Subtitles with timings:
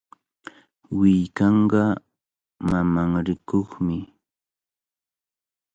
[0.97, 1.83] Willkanqa
[2.69, 3.97] mamanrikuqmi.